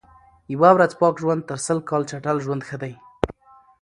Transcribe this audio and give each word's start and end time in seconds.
یوه 0.53 0.69
ورځ 0.75 0.91
پاک 1.01 1.15
ژوند 1.21 1.41
تر 1.49 1.57
سل 1.65 1.79
کال 1.89 2.03
چټل 2.09 2.37
ژوند 2.45 2.61
ښه 2.67 2.77
دئ. 2.81 2.93